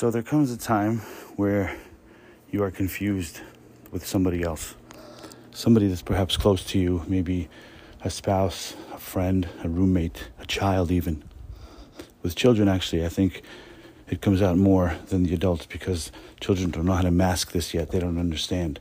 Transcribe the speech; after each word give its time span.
So 0.00 0.10
there 0.10 0.22
comes 0.22 0.50
a 0.50 0.56
time 0.56 1.00
where 1.36 1.76
you 2.50 2.62
are 2.62 2.70
confused 2.70 3.42
with 3.90 4.06
somebody 4.06 4.42
else. 4.42 4.74
Somebody 5.50 5.88
that's 5.88 6.00
perhaps 6.00 6.38
close 6.38 6.64
to 6.68 6.78
you, 6.78 7.04
maybe 7.06 7.50
a 8.02 8.08
spouse, 8.08 8.74
a 8.94 8.96
friend, 8.96 9.46
a 9.62 9.68
roommate, 9.68 10.30
a 10.38 10.46
child, 10.46 10.90
even. 10.90 11.22
With 12.22 12.34
children, 12.34 12.66
actually, 12.66 13.04
I 13.04 13.10
think 13.10 13.42
it 14.08 14.22
comes 14.22 14.40
out 14.40 14.56
more 14.56 14.96
than 15.08 15.24
the 15.24 15.34
adults 15.34 15.66
because 15.66 16.10
children 16.40 16.70
don't 16.70 16.86
know 16.86 16.94
how 16.94 17.02
to 17.02 17.10
mask 17.10 17.52
this 17.52 17.74
yet. 17.74 17.90
They 17.90 18.00
don't 18.00 18.18
understand. 18.18 18.80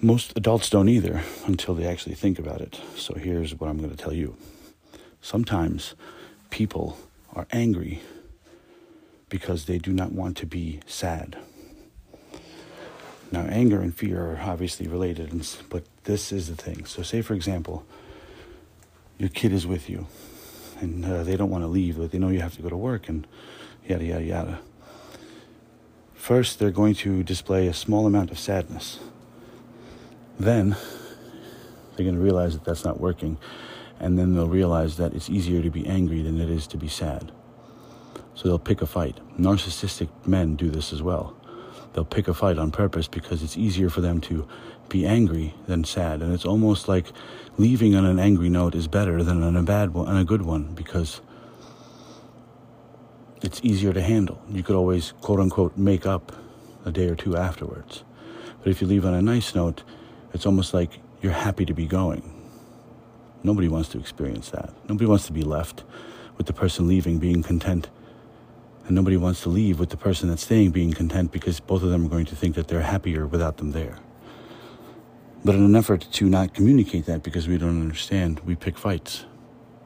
Most 0.00 0.34
adults 0.36 0.70
don't 0.70 0.88
either 0.88 1.20
until 1.46 1.74
they 1.74 1.84
actually 1.84 2.14
think 2.14 2.38
about 2.38 2.60
it. 2.60 2.80
So 2.94 3.14
here's 3.14 3.58
what 3.58 3.68
I'm 3.68 3.78
going 3.78 3.90
to 3.90 3.96
tell 3.96 4.14
you. 4.14 4.36
Sometimes 5.20 5.96
people 6.50 6.96
are 7.34 7.48
angry 7.50 8.02
because 9.32 9.64
they 9.64 9.78
do 9.78 9.94
not 9.94 10.12
want 10.12 10.36
to 10.36 10.44
be 10.44 10.78
sad. 10.86 11.38
Now, 13.32 13.40
anger 13.48 13.80
and 13.80 13.96
fear 13.96 14.20
are 14.20 14.40
obviously 14.42 14.86
related, 14.86 15.32
but 15.70 15.84
this 16.04 16.32
is 16.32 16.48
the 16.48 16.54
thing. 16.54 16.84
So, 16.84 17.02
say 17.02 17.22
for 17.22 17.32
example, 17.32 17.86
your 19.16 19.30
kid 19.30 19.52
is 19.52 19.66
with 19.66 19.88
you 19.88 20.06
and 20.82 21.02
uh, 21.06 21.22
they 21.22 21.34
don't 21.38 21.48
want 21.48 21.64
to 21.64 21.68
leave, 21.68 21.96
but 21.96 22.10
they 22.10 22.18
know 22.18 22.28
you 22.28 22.42
have 22.42 22.54
to 22.56 22.60
go 22.60 22.68
to 22.68 22.76
work 22.76 23.08
and 23.08 23.26
yada, 23.88 24.04
yada, 24.04 24.22
yada. 24.22 24.60
First, 26.12 26.58
they're 26.58 26.70
going 26.70 26.94
to 26.96 27.22
display 27.22 27.68
a 27.68 27.72
small 27.72 28.06
amount 28.06 28.30
of 28.30 28.38
sadness. 28.38 28.98
Then, 30.38 30.76
they're 31.96 32.04
going 32.04 32.16
to 32.16 32.22
realize 32.22 32.52
that 32.52 32.64
that's 32.64 32.84
not 32.84 33.00
working, 33.00 33.38
and 33.98 34.18
then 34.18 34.34
they'll 34.34 34.46
realize 34.46 34.98
that 34.98 35.14
it's 35.14 35.30
easier 35.30 35.62
to 35.62 35.70
be 35.70 35.86
angry 35.86 36.20
than 36.20 36.38
it 36.38 36.50
is 36.50 36.66
to 36.66 36.76
be 36.76 36.88
sad. 36.88 37.32
So 38.34 38.48
they'll 38.48 38.58
pick 38.58 38.82
a 38.82 38.86
fight. 38.86 39.18
Narcissistic 39.38 40.08
men 40.26 40.56
do 40.56 40.70
this 40.70 40.92
as 40.92 41.02
well. 41.02 41.36
They'll 41.92 42.04
pick 42.04 42.28
a 42.28 42.34
fight 42.34 42.58
on 42.58 42.70
purpose 42.70 43.06
because 43.06 43.42
it's 43.42 43.56
easier 43.56 43.90
for 43.90 44.00
them 44.00 44.20
to 44.22 44.48
be 44.88 45.06
angry 45.06 45.54
than 45.66 45.84
sad. 45.84 46.22
And 46.22 46.32
it's 46.32 46.44
almost 46.44 46.88
like 46.88 47.12
leaving 47.58 47.94
on 47.94 48.04
an 48.04 48.18
angry 48.18 48.48
note 48.48 48.74
is 48.74 48.88
better 48.88 49.22
than 49.22 49.42
on 49.42 49.56
a 49.56 49.62
bad 49.62 49.92
one, 49.92 50.08
on 50.08 50.16
a 50.16 50.24
good 50.24 50.42
one, 50.42 50.74
because 50.74 51.20
it's 53.42 53.60
easier 53.62 53.92
to 53.92 54.00
handle. 54.00 54.40
You 54.50 54.62
could 54.62 54.76
always, 54.76 55.12
quote 55.20 55.40
unquote, 55.40 55.76
make 55.76 56.06
up 56.06 56.32
a 56.84 56.90
day 56.90 57.08
or 57.08 57.14
two 57.14 57.36
afterwards. 57.36 58.04
But 58.62 58.70
if 58.70 58.80
you 58.80 58.86
leave 58.86 59.04
on 59.04 59.14
a 59.14 59.22
nice 59.22 59.54
note, 59.54 59.82
it's 60.32 60.46
almost 60.46 60.72
like 60.72 61.00
you're 61.20 61.32
happy 61.32 61.64
to 61.66 61.74
be 61.74 61.86
going. 61.86 62.38
Nobody 63.42 63.68
wants 63.68 63.88
to 63.90 63.98
experience 63.98 64.50
that. 64.50 64.72
Nobody 64.88 65.06
wants 65.06 65.26
to 65.26 65.32
be 65.32 65.42
left 65.42 65.84
with 66.36 66.46
the 66.46 66.52
person 66.52 66.86
leaving 66.86 67.18
being 67.18 67.42
content. 67.42 67.90
And 68.86 68.96
nobody 68.96 69.16
wants 69.16 69.42
to 69.42 69.48
leave 69.48 69.78
with 69.78 69.90
the 69.90 69.96
person 69.96 70.28
that's 70.28 70.42
staying 70.42 70.72
being 70.72 70.92
content 70.92 71.30
because 71.30 71.60
both 71.60 71.82
of 71.82 71.90
them 71.90 72.04
are 72.06 72.08
going 72.08 72.26
to 72.26 72.36
think 72.36 72.54
that 72.56 72.68
they're 72.68 72.82
happier 72.82 73.26
without 73.26 73.58
them 73.58 73.72
there. 73.72 73.98
But 75.44 75.54
in 75.54 75.64
an 75.64 75.74
effort 75.74 76.06
to 76.12 76.28
not 76.28 76.54
communicate 76.54 77.06
that 77.06 77.22
because 77.22 77.48
we 77.48 77.58
don't 77.58 77.80
understand, 77.80 78.40
we 78.40 78.54
pick 78.54 78.78
fights 78.78 79.24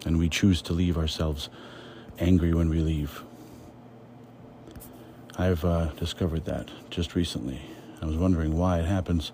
and 0.04 0.18
we 0.18 0.28
choose 0.28 0.62
to 0.62 0.72
leave 0.72 0.96
ourselves 0.98 1.48
angry 2.18 2.54
when 2.54 2.68
we 2.68 2.80
leave. 2.80 3.22
I've 5.38 5.64
uh, 5.64 5.86
discovered 5.92 6.44
that 6.46 6.70
just 6.90 7.14
recently. 7.14 7.60
I 8.00 8.06
was 8.06 8.16
wondering 8.16 8.56
why 8.56 8.78
it 8.78 8.86
happens, 8.86 9.32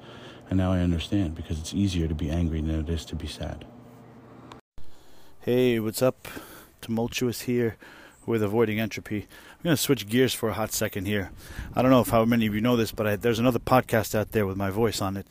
and 0.48 0.56
now 0.56 0.72
I 0.72 0.80
understand 0.80 1.34
because 1.34 1.58
it's 1.58 1.74
easier 1.74 2.08
to 2.08 2.14
be 2.14 2.30
angry 2.30 2.60
than 2.60 2.80
it 2.80 2.88
is 2.88 3.04
to 3.06 3.16
be 3.16 3.26
sad. 3.26 3.64
Hey, 5.41 5.78
what's 5.80 6.02
up? 6.02 6.28
Tumultuous 6.80 7.42
here 7.42 7.76
with 8.27 8.42
Avoiding 8.42 8.81
Entropy. 8.81 9.23
I'm 9.23 9.62
going 9.62 9.77
to 9.77 9.83
switch 9.83 10.09
gears 10.09 10.34
for 10.34 10.48
a 10.48 10.55
hot 10.55 10.73
second 10.73 11.06
here. 11.06 11.31
I 11.75 11.83
don't 11.83 11.91
know 11.91 12.01
if 12.01 12.09
how 12.09 12.25
many 12.25 12.47
of 12.47 12.55
you 12.55 12.61
know 12.61 12.77
this, 12.77 12.92
but 12.92 13.06
I, 13.06 13.17
there's 13.17 13.39
another 13.39 13.59
podcast 13.59 14.15
out 14.15 14.33
there 14.33 14.47
with 14.47 14.56
my 14.56 14.70
voice 14.70 15.01
on 15.01 15.17
it, 15.17 15.27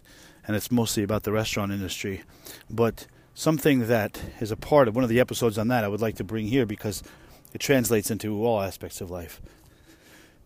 and 0.45 0.55
it's 0.55 0.71
mostly 0.71 1.03
about 1.03 1.23
the 1.23 1.31
restaurant 1.31 1.71
industry. 1.71 2.23
But 2.69 3.07
something 3.33 3.87
that 3.87 4.21
is 4.39 4.51
a 4.51 4.57
part 4.57 4.87
of 4.87 4.95
one 4.95 5.03
of 5.03 5.09
the 5.09 5.19
episodes 5.19 5.57
on 5.57 5.67
that 5.69 5.83
I 5.83 5.87
would 5.87 6.01
like 6.01 6.15
to 6.15 6.23
bring 6.23 6.47
here 6.47 6.65
because 6.65 7.03
it 7.53 7.59
translates 7.59 8.11
into 8.11 8.45
all 8.45 8.61
aspects 8.61 9.01
of 9.01 9.09
life 9.09 9.41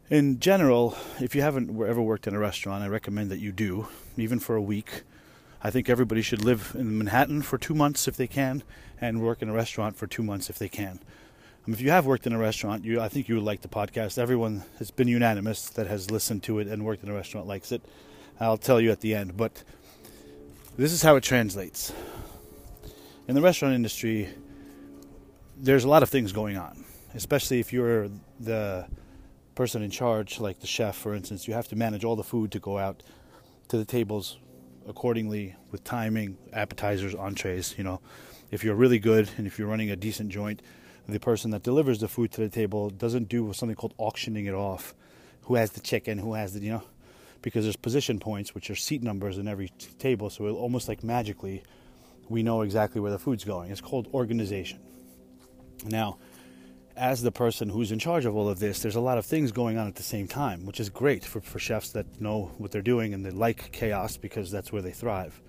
in 0.09 0.39
general, 0.39 0.95
if 1.19 1.33
you 1.35 1.41
haven't 1.41 1.69
ever 1.69 2.01
worked 2.01 2.27
in 2.27 2.35
a 2.35 2.39
restaurant, 2.39 2.83
I 2.83 2.87
recommend 2.87 3.31
that 3.31 3.39
you 3.39 3.51
do, 3.51 3.87
even 4.17 4.39
for 4.39 4.55
a 4.55 4.61
week. 4.61 5.01
I 5.63 5.71
think 5.71 5.89
everybody 5.89 6.21
should 6.21 6.43
live 6.43 6.75
in 6.77 6.97
Manhattan 6.97 7.41
for 7.41 7.57
two 7.57 7.73
months 7.73 8.07
if 8.07 8.15
they 8.15 8.27
can, 8.27 8.61
and 9.01 9.21
work 9.21 9.41
in 9.41 9.49
a 9.49 9.53
restaurant 9.53 9.95
for 9.95 10.05
two 10.05 10.21
months 10.21 10.49
if 10.49 10.59
they 10.59 10.69
can. 10.69 10.99
Um, 11.65 11.73
if 11.73 11.81
you 11.81 11.89
have 11.89 12.05
worked 12.05 12.27
in 12.27 12.33
a 12.33 12.37
restaurant, 12.37 12.85
you 12.85 13.01
I 13.01 13.09
think 13.09 13.27
you 13.27 13.35
would 13.35 13.43
like 13.43 13.61
the 13.61 13.67
podcast. 13.67 14.17
Everyone 14.17 14.63
has 14.77 14.91
been 14.91 15.07
unanimous 15.07 15.69
that 15.71 15.87
has 15.87 16.11
listened 16.11 16.43
to 16.43 16.59
it 16.59 16.67
and 16.67 16.85
worked 16.85 17.03
in 17.03 17.09
a 17.09 17.13
restaurant 17.13 17.47
likes 17.47 17.71
it. 17.71 17.81
I'll 18.39 18.57
tell 18.57 18.79
you 18.79 18.91
at 18.91 18.99
the 18.99 19.15
end, 19.15 19.35
but 19.35 19.63
this 20.77 20.91
is 20.91 21.01
how 21.01 21.15
it 21.15 21.23
translates. 21.23 21.91
In 23.27 23.33
the 23.33 23.41
restaurant 23.41 23.73
industry, 23.73 24.29
there's 25.57 25.85
a 25.85 25.89
lot 25.89 26.03
of 26.03 26.09
things 26.09 26.31
going 26.31 26.57
on, 26.57 26.83
especially 27.15 27.59
if 27.59 27.73
you're 27.73 28.09
the 28.39 28.85
person 29.55 29.81
in 29.81 29.89
charge, 29.89 30.39
like 30.39 30.59
the 30.59 30.67
chef, 30.67 30.95
for 30.95 31.15
instance, 31.15 31.47
you 31.47 31.53
have 31.53 31.67
to 31.69 31.75
manage 31.75 32.03
all 32.03 32.15
the 32.15 32.23
food 32.23 32.51
to 32.51 32.59
go 32.59 32.77
out 32.77 33.01
to 33.69 33.77
the 33.77 33.85
tables 33.85 34.37
accordingly 34.87 35.55
with 35.71 35.83
timing, 35.83 36.37
appetizers, 36.53 37.15
entrees. 37.15 37.73
You 37.75 37.85
know, 37.85 38.01
if 38.51 38.63
you're 38.63 38.75
really 38.75 38.99
good 38.99 39.31
and 39.37 39.47
if 39.47 39.57
you're 39.57 39.67
running 39.67 39.89
a 39.89 39.95
decent 39.95 40.29
joint, 40.29 40.61
the 41.07 41.19
person 41.19 41.51
that 41.51 41.63
delivers 41.63 41.99
the 41.99 42.07
food 42.07 42.31
to 42.33 42.41
the 42.41 42.49
table 42.49 42.89
doesn't 42.89 43.29
do 43.29 43.51
something 43.53 43.75
called 43.75 43.93
auctioning 43.97 44.45
it 44.45 44.53
off. 44.53 44.95
Who 45.43 45.55
has 45.55 45.71
the 45.71 45.79
chicken? 45.79 46.17
Who 46.17 46.33
has 46.33 46.53
the, 46.53 46.59
you 46.61 46.71
know? 46.71 46.83
Because 47.41 47.65
there's 47.65 47.75
position 47.75 48.19
points, 48.19 48.55
which 48.55 48.71
are 48.71 48.75
seat 48.75 49.03
numbers 49.03 49.37
in 49.37 49.47
every 49.47 49.69
t- 49.69 49.89
table. 49.99 50.31
So 50.31 50.49
almost 50.49 50.87
like 50.87 51.03
magically, 51.03 51.63
we 52.27 52.41
know 52.41 52.61
exactly 52.61 52.99
where 52.99 53.11
the 53.11 53.19
food's 53.19 53.43
going. 53.43 53.71
It's 53.71 53.81
called 53.81 54.07
organization. 54.13 54.79
Now, 55.85 56.17
as 56.95 57.21
the 57.21 57.31
person 57.31 57.69
who's 57.69 57.91
in 57.91 57.99
charge 57.99 58.25
of 58.25 58.35
all 58.35 58.49
of 58.49 58.59
this, 58.59 58.79
there's 58.79 58.95
a 58.95 59.01
lot 59.01 59.17
of 59.17 59.25
things 59.25 59.51
going 59.51 59.77
on 59.77 59.87
at 59.87 59.95
the 59.95 60.03
same 60.03 60.27
time, 60.27 60.65
which 60.65 60.79
is 60.79 60.89
great 60.89 61.23
for, 61.23 61.41
for 61.41 61.59
chefs 61.59 61.91
that 61.91 62.21
know 62.21 62.51
what 62.57 62.71
they're 62.71 62.81
doing 62.81 63.13
and 63.13 63.25
they 63.25 63.31
like 63.31 63.71
chaos 63.71 64.17
because 64.17 64.49
that's 64.49 64.71
where 64.71 64.81
they 64.81 64.91
thrive. 64.91 65.39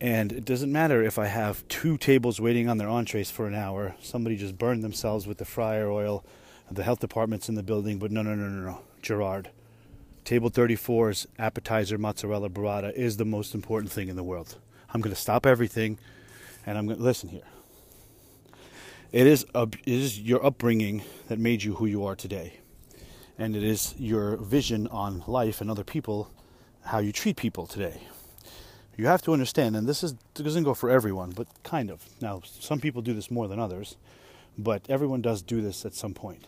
And 0.00 0.32
it 0.32 0.44
doesn't 0.44 0.72
matter 0.72 1.02
if 1.02 1.18
I 1.18 1.26
have 1.26 1.66
two 1.68 1.98
tables 1.98 2.40
waiting 2.40 2.68
on 2.68 2.78
their 2.78 2.88
entrees 2.88 3.30
for 3.30 3.46
an 3.46 3.54
hour, 3.54 3.96
somebody 4.00 4.36
just 4.36 4.56
burned 4.56 4.82
themselves 4.82 5.26
with 5.26 5.38
the 5.38 5.44
fryer 5.44 5.90
oil, 5.90 6.24
the 6.70 6.84
health 6.84 7.00
department's 7.00 7.48
in 7.48 7.54
the 7.54 7.62
building, 7.62 7.98
but 7.98 8.10
no, 8.10 8.22
no, 8.22 8.34
no, 8.34 8.48
no, 8.48 8.70
no. 8.70 8.80
Gerard, 9.02 9.50
table 10.24 10.50
34's 10.50 11.26
appetizer 11.38 11.98
mozzarella 11.98 12.48
burrata 12.48 12.92
is 12.94 13.16
the 13.16 13.24
most 13.24 13.54
important 13.54 13.92
thing 13.92 14.08
in 14.08 14.16
the 14.16 14.22
world. 14.22 14.56
I'm 14.94 15.00
going 15.00 15.14
to 15.14 15.20
stop 15.20 15.44
everything 15.44 15.98
and 16.64 16.78
I'm 16.78 16.86
going 16.86 16.98
to 16.98 17.04
listen 17.04 17.28
here 17.28 17.42
it 19.12 19.26
is, 19.26 19.44
a, 19.54 19.62
it 19.62 19.80
is 19.86 20.20
your 20.20 20.44
upbringing 20.44 21.02
that 21.28 21.38
made 21.38 21.62
you 21.62 21.74
who 21.74 21.86
you 21.86 22.04
are 22.04 22.14
today. 22.14 22.54
And 23.38 23.56
it 23.56 23.62
is 23.62 23.94
your 23.98 24.36
vision 24.36 24.86
on 24.88 25.24
life 25.26 25.60
and 25.60 25.70
other 25.70 25.84
people, 25.84 26.30
how 26.84 26.98
you 26.98 27.10
treat 27.10 27.36
people 27.36 27.66
today. 27.66 28.02
You 29.00 29.06
have 29.06 29.22
to 29.22 29.32
understand, 29.32 29.76
and 29.76 29.88
this 29.88 30.04
is, 30.04 30.12
doesn't 30.34 30.64
go 30.64 30.74
for 30.74 30.90
everyone, 30.90 31.30
but 31.30 31.46
kind 31.62 31.90
of. 31.90 32.04
Now, 32.20 32.42
some 32.44 32.80
people 32.80 33.00
do 33.00 33.14
this 33.14 33.30
more 33.30 33.48
than 33.48 33.58
others, 33.58 33.96
but 34.58 34.82
everyone 34.90 35.22
does 35.22 35.40
do 35.40 35.62
this 35.62 35.86
at 35.86 35.94
some 35.94 36.12
point. 36.12 36.46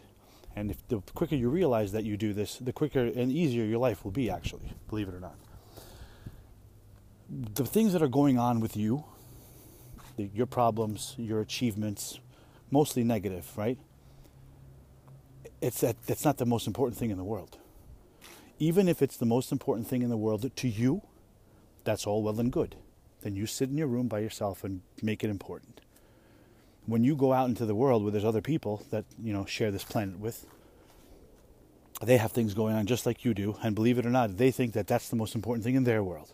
And 0.55 0.71
if 0.71 0.87
the 0.89 1.01
quicker 1.15 1.35
you 1.35 1.49
realize 1.49 1.93
that 1.93 2.05
you 2.05 2.19
do 2.19 2.35
this, 2.35 2.59
the 2.59 2.75
quicker 2.75 3.07
and 3.07 3.33
easier 3.33 3.65
your 3.65 3.79
life 3.79 4.05
will 4.05 4.11
be, 4.11 4.29
actually, 4.29 4.75
believe 4.91 5.09
it 5.09 5.15
or 5.15 5.21
not. 5.21 5.35
The 7.31 7.65
things 7.65 7.95
that 7.95 8.03
are 8.03 8.07
going 8.07 8.39
on 8.39 8.61
with 8.61 8.77
you, 8.77 9.05
the, 10.19 10.29
your 10.35 10.45
problems, 10.45 11.15
your 11.17 11.41
achievements, 11.41 12.21
mostly 12.71 13.03
negative, 13.03 13.51
right? 13.57 13.79
It's 15.63 15.81
that 15.81 15.97
that's 16.07 16.27
not 16.27 16.37
the 16.37 16.45
most 16.45 16.67
important 16.67 16.99
thing 16.99 17.09
in 17.09 17.17
the 17.17 17.25
world. 17.25 17.57
Even 18.59 18.89
if 18.89 19.01
it's 19.01 19.17
the 19.17 19.25
most 19.25 19.53
important 19.53 19.87
thing 19.87 20.03
in 20.03 20.11
the 20.11 20.19
world 20.19 20.55
to 20.55 20.69
you, 20.69 21.01
that's 21.85 22.07
all 22.07 22.23
well 22.23 22.39
and 22.39 22.53
good. 22.53 22.77
Then 23.23 23.37
you 23.37 23.47
sit 23.47 23.69
in 23.69 23.79
your 23.79 23.87
room 23.87 24.09
by 24.09 24.21
yourself 24.21 24.65
and 24.65 24.83
make 25.03 25.23
it 25.23 25.31
important. 25.31 25.81
When 26.87 27.05
you 27.05 27.15
go 27.15 27.33
out 27.33 27.49
into 27.49 27.65
the 27.65 27.75
world 27.75 28.03
where 28.03 28.11
there's 28.11 28.25
other 28.25 28.41
people 28.41 28.85
that, 28.91 29.05
you 29.23 29.33
know, 29.33 29.45
share 29.45 29.71
this 29.71 29.85
planet 29.85 30.19
with, 30.19 30.47
they 32.03 32.17
have 32.17 32.33
things 32.33 32.55
going 32.55 32.75
on 32.75 32.87
just 32.87 33.07
like 33.07 33.25
you 33.25 33.33
do, 33.33 33.57
and 33.63 33.77
believe 33.77 33.99
it 33.99 34.07
or 34.07 34.11
not, 34.11 34.37
they 34.37 34.51
think 34.51 34.73
that 34.73 34.89
that's 34.89 35.09
the 35.09 35.17
most 35.17 35.37
important 35.37 35.65
thing 35.65 35.77
in 35.77 35.85
their 35.85 36.03
world. 36.03 36.33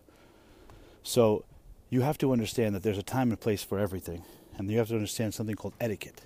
So 1.02 1.44
you 1.90 2.00
have 2.00 2.16
to 2.18 2.32
understand 2.32 2.74
that 2.74 2.82
there's 2.82 2.98
a 2.98 3.02
time 3.02 3.30
and 3.30 3.38
place 3.38 3.62
for 3.62 3.78
everything, 3.78 4.24
and 4.56 4.70
you 4.70 4.78
have 4.78 4.88
to 4.88 4.94
understand 4.94 5.34
something 5.34 5.56
called 5.56 5.74
etiquette 5.78 6.22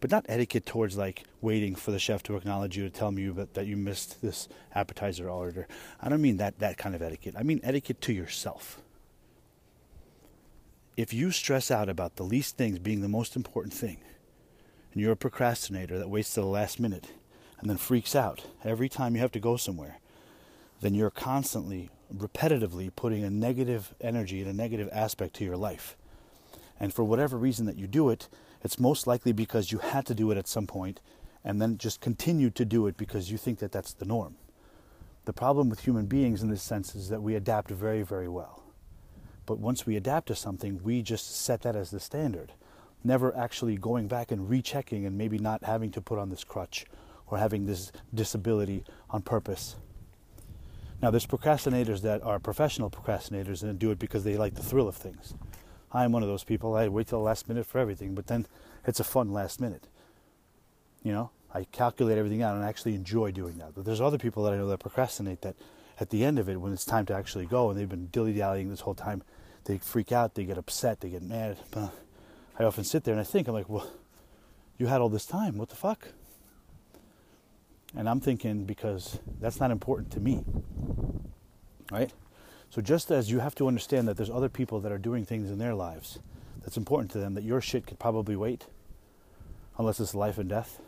but 0.00 0.10
not 0.10 0.26
etiquette 0.28 0.66
towards 0.66 0.96
like 0.96 1.24
waiting 1.40 1.74
for 1.74 1.90
the 1.90 1.98
chef 1.98 2.22
to 2.24 2.36
acknowledge 2.36 2.76
you 2.76 2.84
to 2.84 2.90
tell 2.90 3.12
you 3.12 3.32
that, 3.32 3.54
that 3.54 3.66
you 3.66 3.76
missed 3.76 4.22
this 4.22 4.48
appetizer 4.74 5.28
order. 5.28 5.66
I 6.00 6.08
don't 6.08 6.22
mean 6.22 6.36
that 6.36 6.58
that 6.60 6.78
kind 6.78 6.94
of 6.94 7.02
etiquette. 7.02 7.34
I 7.36 7.42
mean 7.42 7.60
etiquette 7.62 8.00
to 8.02 8.12
yourself. 8.12 8.80
If 10.96 11.12
you 11.12 11.30
stress 11.30 11.70
out 11.70 11.88
about 11.88 12.16
the 12.16 12.24
least 12.24 12.56
things 12.56 12.78
being 12.78 13.02
the 13.02 13.08
most 13.08 13.36
important 13.36 13.72
thing, 13.72 13.98
and 14.92 15.02
you're 15.02 15.12
a 15.12 15.16
procrastinator 15.16 15.98
that 15.98 16.10
waits 16.10 16.34
till 16.34 16.44
the 16.44 16.48
last 16.48 16.80
minute, 16.80 17.06
and 17.60 17.68
then 17.68 17.76
freaks 17.76 18.14
out 18.14 18.46
every 18.64 18.88
time 18.88 19.14
you 19.14 19.20
have 19.20 19.32
to 19.32 19.40
go 19.40 19.56
somewhere, 19.56 19.98
then 20.80 20.94
you're 20.94 21.10
constantly, 21.10 21.90
repetitively 22.14 22.90
putting 22.94 23.24
a 23.24 23.30
negative 23.30 23.94
energy 24.00 24.40
and 24.40 24.50
a 24.50 24.54
negative 24.54 24.88
aspect 24.92 25.34
to 25.34 25.44
your 25.44 25.56
life. 25.56 25.96
And 26.80 26.94
for 26.94 27.04
whatever 27.04 27.36
reason 27.36 27.66
that 27.66 27.76
you 27.76 27.86
do 27.86 28.10
it, 28.10 28.28
it's 28.62 28.78
most 28.78 29.06
likely 29.06 29.32
because 29.32 29.72
you 29.72 29.78
had 29.78 30.06
to 30.06 30.14
do 30.14 30.30
it 30.30 30.38
at 30.38 30.48
some 30.48 30.66
point 30.66 31.00
and 31.44 31.60
then 31.62 31.78
just 31.78 32.00
continued 32.00 32.54
to 32.56 32.64
do 32.64 32.86
it 32.86 32.96
because 32.96 33.30
you 33.30 33.38
think 33.38 33.58
that 33.60 33.72
that's 33.72 33.92
the 33.92 34.04
norm. 34.04 34.36
The 35.24 35.32
problem 35.32 35.68
with 35.68 35.80
human 35.80 36.06
beings 36.06 36.42
in 36.42 36.50
this 36.50 36.62
sense 36.62 36.94
is 36.94 37.08
that 37.10 37.22
we 37.22 37.34
adapt 37.34 37.70
very, 37.70 38.02
very 38.02 38.28
well. 38.28 38.62
But 39.46 39.58
once 39.58 39.86
we 39.86 39.96
adapt 39.96 40.28
to 40.28 40.34
something, 40.34 40.80
we 40.82 41.02
just 41.02 41.36
set 41.40 41.62
that 41.62 41.76
as 41.76 41.90
the 41.90 42.00
standard, 42.00 42.52
never 43.04 43.36
actually 43.36 43.76
going 43.76 44.08
back 44.08 44.30
and 44.30 44.48
rechecking 44.48 45.06
and 45.06 45.16
maybe 45.16 45.38
not 45.38 45.64
having 45.64 45.90
to 45.92 46.00
put 46.00 46.18
on 46.18 46.30
this 46.30 46.44
crutch 46.44 46.86
or 47.26 47.38
having 47.38 47.66
this 47.66 47.92
disability 48.12 48.84
on 49.10 49.22
purpose. 49.22 49.76
Now, 51.00 51.10
there's 51.10 51.26
procrastinators 51.26 52.02
that 52.02 52.22
are 52.22 52.38
professional 52.38 52.90
procrastinators 52.90 53.62
and 53.62 53.78
do 53.78 53.90
it 53.90 53.98
because 53.98 54.24
they 54.24 54.36
like 54.36 54.54
the 54.54 54.62
thrill 54.62 54.88
of 54.88 54.96
things. 54.96 55.34
I 55.92 56.04
am 56.04 56.12
one 56.12 56.22
of 56.22 56.28
those 56.28 56.44
people. 56.44 56.74
I 56.74 56.88
wait 56.88 57.08
till 57.08 57.18
the 57.18 57.24
last 57.24 57.48
minute 57.48 57.66
for 57.66 57.78
everything, 57.78 58.14
but 58.14 58.26
then 58.26 58.46
it's 58.86 59.00
a 59.00 59.04
fun 59.04 59.32
last 59.32 59.60
minute. 59.60 59.88
You 61.02 61.12
know, 61.12 61.30
I 61.54 61.64
calculate 61.64 62.18
everything 62.18 62.42
out 62.42 62.54
and 62.54 62.64
I 62.64 62.68
actually 62.68 62.94
enjoy 62.94 63.30
doing 63.30 63.58
that. 63.58 63.74
But 63.74 63.84
there's 63.84 64.00
other 64.00 64.18
people 64.18 64.42
that 64.44 64.52
I 64.52 64.56
know 64.56 64.68
that 64.68 64.80
procrastinate 64.80 65.40
that 65.42 65.56
at 66.00 66.10
the 66.10 66.24
end 66.24 66.38
of 66.38 66.48
it, 66.48 66.60
when 66.60 66.72
it's 66.72 66.84
time 66.84 67.06
to 67.06 67.14
actually 67.14 67.46
go 67.46 67.70
and 67.70 67.78
they've 67.78 67.88
been 67.88 68.08
dilly 68.08 68.32
dallying 68.32 68.68
this 68.68 68.80
whole 68.80 68.94
time, 68.94 69.22
they 69.64 69.78
freak 69.78 70.12
out, 70.12 70.34
they 70.34 70.44
get 70.44 70.58
upset, 70.58 71.00
they 71.00 71.08
get 71.08 71.22
mad. 71.22 71.58
I 72.58 72.64
often 72.64 72.84
sit 72.84 73.04
there 73.04 73.12
and 73.12 73.20
I 73.20 73.24
think, 73.24 73.48
I'm 73.48 73.54
like, 73.54 73.68
well, 73.68 73.90
you 74.78 74.86
had 74.86 75.00
all 75.00 75.08
this 75.08 75.26
time. 75.26 75.58
What 75.58 75.68
the 75.68 75.76
fuck? 75.76 76.08
And 77.96 78.08
I'm 78.08 78.20
thinking, 78.20 78.64
because 78.64 79.18
that's 79.40 79.60
not 79.60 79.70
important 79.70 80.12
to 80.12 80.20
me. 80.20 80.44
Right? 81.90 82.12
So 82.70 82.82
just 82.82 83.10
as 83.10 83.30
you 83.30 83.40
have 83.40 83.54
to 83.56 83.66
understand 83.66 84.06
that 84.08 84.16
there's 84.16 84.30
other 84.30 84.48
people 84.48 84.80
that 84.80 84.92
are 84.92 84.98
doing 84.98 85.24
things 85.24 85.50
in 85.50 85.58
their 85.58 85.74
lives 85.74 86.18
that's 86.62 86.76
important 86.76 87.10
to 87.12 87.18
them, 87.18 87.34
that 87.34 87.44
your 87.44 87.60
shit 87.60 87.86
could 87.86 87.98
probably 87.98 88.36
wait, 88.36 88.66
unless 89.78 90.00
it's 90.00 90.14
life 90.14 90.38
and 90.38 90.48
death, 90.48 90.80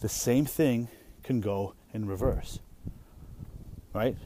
the 0.00 0.08
same 0.08 0.44
thing 0.44 0.88
can 1.22 1.40
go 1.40 1.74
in 1.92 2.06
reverse. 2.06 2.58
Right? 3.94 4.16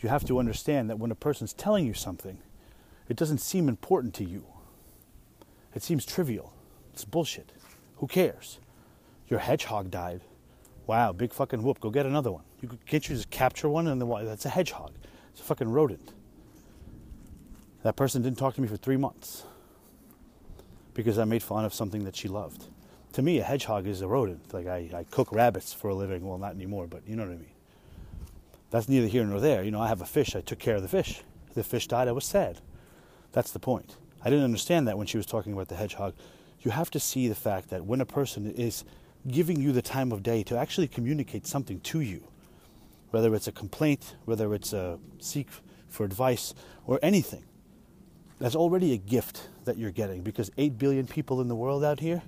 You 0.00 0.08
have 0.08 0.24
to 0.24 0.38
understand 0.38 0.88
that 0.88 0.98
when 0.98 1.10
a 1.10 1.14
person's 1.14 1.52
telling 1.52 1.86
you 1.86 1.94
something, 1.94 2.38
it 3.08 3.16
doesn't 3.16 3.38
seem 3.38 3.68
important 3.68 4.14
to 4.14 4.24
you. 4.24 4.44
It 5.74 5.82
seems 5.82 6.06
trivial. 6.06 6.52
It's 6.92 7.04
bullshit. 7.04 7.52
Who 7.96 8.06
cares? 8.06 8.58
Your 9.28 9.38
hedgehog 9.38 9.90
died. 9.90 10.22
Wow, 10.86 11.12
big 11.12 11.32
fucking 11.32 11.62
whoop. 11.62 11.80
Go 11.80 11.90
get 11.90 12.06
another 12.06 12.32
one. 12.32 12.42
You 12.60 12.78
can't 12.86 13.08
you 13.08 13.14
just 13.14 13.30
capture 13.30 13.68
one 13.68 13.86
and 13.86 14.00
then 14.00 14.08
that's 14.24 14.46
a 14.46 14.48
hedgehog. 14.48 14.92
It's 15.32 15.40
a 15.40 15.44
fucking 15.44 15.70
rodent. 15.70 16.12
That 17.82 17.96
person 17.96 18.22
didn't 18.22 18.38
talk 18.38 18.54
to 18.54 18.60
me 18.60 18.68
for 18.68 18.76
three 18.76 18.96
months 18.96 19.44
because 20.94 21.18
I 21.18 21.24
made 21.24 21.42
fun 21.42 21.64
of 21.64 21.74
something 21.74 22.04
that 22.04 22.14
she 22.14 22.28
loved. 22.28 22.64
To 23.14 23.22
me, 23.22 23.38
a 23.38 23.42
hedgehog 23.42 23.86
is 23.86 24.00
a 24.00 24.08
rodent. 24.08 24.54
Like 24.54 24.66
I, 24.66 24.90
I 24.94 25.04
cook 25.10 25.32
rabbits 25.32 25.72
for 25.72 25.88
a 25.88 25.94
living. 25.94 26.26
Well, 26.26 26.38
not 26.38 26.54
anymore, 26.54 26.86
but 26.86 27.02
you 27.06 27.16
know 27.16 27.24
what 27.24 27.32
I 27.32 27.36
mean. 27.36 27.50
That's 28.70 28.88
neither 28.88 29.06
here 29.06 29.24
nor 29.24 29.40
there. 29.40 29.62
You 29.62 29.70
know, 29.70 29.80
I 29.80 29.88
have 29.88 30.00
a 30.00 30.06
fish. 30.06 30.34
I 30.34 30.40
took 30.40 30.58
care 30.58 30.76
of 30.76 30.82
the 30.82 30.88
fish. 30.88 31.22
The 31.54 31.64
fish 31.64 31.86
died. 31.88 32.08
I 32.08 32.12
was 32.12 32.24
sad. 32.24 32.60
That's 33.32 33.50
the 33.50 33.58
point. 33.58 33.96
I 34.24 34.30
didn't 34.30 34.44
understand 34.44 34.88
that 34.88 34.96
when 34.96 35.06
she 35.06 35.16
was 35.16 35.26
talking 35.26 35.52
about 35.52 35.68
the 35.68 35.76
hedgehog. 35.76 36.14
You 36.60 36.70
have 36.70 36.90
to 36.92 37.00
see 37.00 37.28
the 37.28 37.34
fact 37.34 37.70
that 37.70 37.84
when 37.84 38.00
a 38.00 38.06
person 38.06 38.50
is 38.52 38.84
giving 39.28 39.60
you 39.60 39.72
the 39.72 39.82
time 39.82 40.12
of 40.12 40.22
day 40.22 40.42
to 40.44 40.56
actually 40.56 40.88
communicate 40.88 41.46
something 41.46 41.80
to 41.80 42.00
you, 42.00 42.22
whether 43.12 43.34
it's 43.34 43.46
a 43.46 43.52
complaint, 43.52 44.16
whether 44.24 44.52
it's 44.54 44.72
a 44.72 44.98
seek 45.18 45.48
for 45.88 46.04
advice, 46.04 46.54
or 46.86 46.98
anything. 47.02 47.44
That's 48.40 48.56
already 48.56 48.92
a 48.92 48.96
gift 48.96 49.48
that 49.64 49.78
you're 49.78 49.92
getting 49.92 50.22
because 50.22 50.50
8 50.58 50.78
billion 50.78 51.06
people 51.06 51.40
in 51.40 51.46
the 51.46 51.54
world 51.54 51.84
out 51.84 52.00
here, 52.00 52.22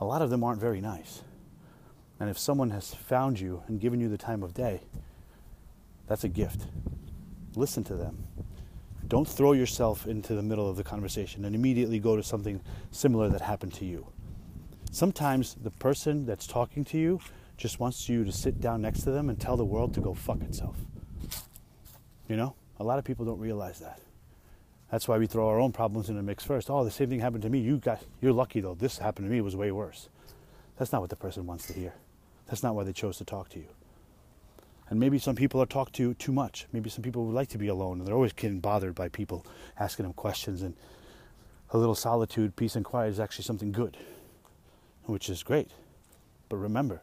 a 0.00 0.04
lot 0.04 0.22
of 0.22 0.30
them 0.30 0.42
aren't 0.42 0.60
very 0.60 0.80
nice. 0.80 1.22
And 2.18 2.28
if 2.28 2.38
someone 2.38 2.70
has 2.70 2.92
found 2.92 3.38
you 3.38 3.62
and 3.68 3.78
given 3.78 4.00
you 4.00 4.08
the 4.08 4.18
time 4.18 4.42
of 4.42 4.54
day, 4.54 4.80
that's 6.08 6.24
a 6.24 6.28
gift. 6.28 6.66
Listen 7.54 7.84
to 7.84 7.94
them. 7.94 8.24
Don't 9.06 9.28
throw 9.28 9.52
yourself 9.52 10.06
into 10.06 10.34
the 10.34 10.42
middle 10.42 10.68
of 10.68 10.76
the 10.76 10.84
conversation 10.84 11.44
and 11.44 11.54
immediately 11.54 11.98
go 11.98 12.16
to 12.16 12.22
something 12.22 12.60
similar 12.90 13.28
that 13.28 13.42
happened 13.42 13.74
to 13.74 13.84
you. 13.84 14.06
Sometimes 14.90 15.54
the 15.62 15.70
person 15.70 16.26
that's 16.26 16.46
talking 16.46 16.84
to 16.86 16.98
you 16.98 17.20
just 17.58 17.80
wants 17.80 18.08
you 18.08 18.24
to 18.24 18.32
sit 18.32 18.60
down 18.60 18.80
next 18.80 19.02
to 19.02 19.10
them 19.10 19.28
and 19.28 19.38
tell 19.38 19.56
the 19.56 19.64
world 19.64 19.92
to 19.94 20.00
go 20.00 20.14
fuck 20.14 20.40
itself. 20.40 20.76
You 22.28 22.36
know? 22.36 22.54
A 22.80 22.84
lot 22.84 22.98
of 22.98 23.04
people 23.04 23.24
don't 23.24 23.40
realize 23.40 23.80
that. 23.80 24.00
That's 24.90 25.08
why 25.08 25.18
we 25.18 25.26
throw 25.26 25.48
our 25.48 25.60
own 25.60 25.72
problems 25.72 26.08
in 26.08 26.16
the 26.16 26.22
mix 26.22 26.44
first. 26.44 26.70
Oh, 26.70 26.84
the 26.84 26.90
same 26.90 27.10
thing 27.10 27.20
happened 27.20 27.42
to 27.42 27.50
me. 27.50 27.58
You 27.58 27.78
got 27.78 28.00
you're 28.22 28.32
lucky 28.32 28.60
though. 28.60 28.74
This 28.74 28.98
happened 28.98 29.26
to 29.26 29.30
me 29.30 29.38
it 29.38 29.44
was 29.44 29.56
way 29.56 29.70
worse. 29.72 30.08
That's 30.78 30.92
not 30.92 31.00
what 31.00 31.10
the 31.10 31.16
person 31.16 31.46
wants 31.46 31.66
to 31.66 31.72
hear. 31.72 31.92
That's 32.46 32.62
not 32.62 32.74
why 32.74 32.84
they 32.84 32.92
chose 32.92 33.18
to 33.18 33.24
talk 33.24 33.48
to 33.50 33.58
you. 33.58 33.66
And 34.88 34.98
maybe 34.98 35.18
some 35.18 35.34
people 35.34 35.60
are 35.60 35.66
talked 35.66 35.94
to 35.96 36.14
too 36.14 36.32
much. 36.32 36.66
Maybe 36.72 36.88
some 36.88 37.02
people 37.02 37.26
would 37.26 37.34
like 37.34 37.48
to 37.48 37.58
be 37.58 37.68
alone 37.68 37.98
and 37.98 38.06
they're 38.06 38.14
always 38.14 38.32
getting 38.32 38.60
bothered 38.60 38.94
by 38.94 39.08
people 39.08 39.44
asking 39.78 40.04
them 40.04 40.14
questions 40.14 40.62
and 40.62 40.74
a 41.70 41.76
little 41.76 41.94
solitude, 41.94 42.56
peace 42.56 42.76
and 42.76 42.84
quiet 42.84 43.10
is 43.10 43.20
actually 43.20 43.44
something 43.44 43.72
good, 43.72 43.98
which 45.04 45.28
is 45.28 45.42
great. 45.42 45.70
But 46.48 46.56
remember, 46.56 47.02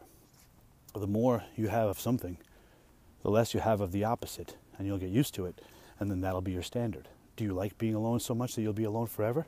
the 0.98 1.06
more 1.06 1.44
you 1.56 1.68
have 1.68 1.88
of 1.88 2.00
something, 2.00 2.38
the 3.22 3.30
less 3.30 3.54
you 3.54 3.60
have 3.60 3.80
of 3.80 3.92
the 3.92 4.04
opposite, 4.04 4.56
and 4.78 4.86
you'll 4.86 4.98
get 4.98 5.10
used 5.10 5.34
to 5.34 5.46
it, 5.46 5.60
and 5.98 6.10
then 6.10 6.20
that'll 6.20 6.40
be 6.40 6.52
your 6.52 6.62
standard. 6.62 7.08
Do 7.36 7.44
you 7.44 7.52
like 7.52 7.78
being 7.78 7.94
alone 7.94 8.20
so 8.20 8.34
much 8.34 8.54
that 8.54 8.62
you'll 8.62 8.72
be 8.72 8.84
alone 8.84 9.06
forever? 9.06 9.46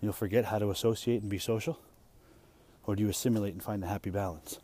You'll 0.00 0.12
forget 0.12 0.46
how 0.46 0.58
to 0.58 0.70
associate 0.70 1.22
and 1.22 1.30
be 1.30 1.38
social? 1.38 1.78
Or 2.86 2.96
do 2.96 3.02
you 3.02 3.08
assimilate 3.08 3.52
and 3.52 3.62
find 3.62 3.84
a 3.84 3.86
happy 3.86 4.10
balance? 4.10 4.58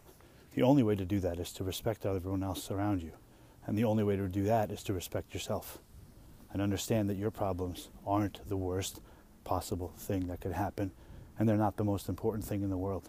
The 0.54 0.62
only 0.62 0.82
way 0.82 0.96
to 0.96 1.04
do 1.04 1.20
that 1.20 1.38
is 1.38 1.52
to 1.52 1.64
respect 1.64 2.04
everyone 2.04 2.42
else 2.42 2.70
around 2.70 3.02
you. 3.02 3.12
And 3.66 3.78
the 3.78 3.84
only 3.84 4.02
way 4.02 4.16
to 4.16 4.26
do 4.26 4.44
that 4.44 4.70
is 4.72 4.82
to 4.84 4.92
respect 4.92 5.34
yourself 5.34 5.78
and 6.52 6.62
understand 6.62 7.08
that 7.10 7.16
your 7.16 7.30
problems 7.30 7.90
aren't 8.06 8.48
the 8.48 8.56
worst 8.56 9.00
possible 9.44 9.92
thing 9.96 10.26
that 10.26 10.40
could 10.40 10.52
happen 10.52 10.90
and 11.38 11.48
they're 11.48 11.56
not 11.56 11.76
the 11.76 11.84
most 11.84 12.08
important 12.08 12.44
thing 12.44 12.62
in 12.62 12.70
the 12.70 12.76
world. 12.76 13.08